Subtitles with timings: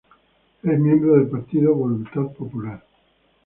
[0.63, 2.83] Es miembro del partido Voluntad Popular.